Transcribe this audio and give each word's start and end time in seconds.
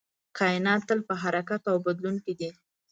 کائنات 0.37 0.81
تل 0.87 0.99
په 1.07 1.13
حرکت 1.21 1.61
او 1.71 1.77
بدلون 1.85 2.15
کې 2.23 2.33
دی. 2.39 2.49